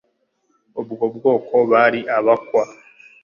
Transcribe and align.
ubwo 0.79 1.05
bwoko 1.15 1.55
bari 1.71 2.01
abakwa. 2.17 2.63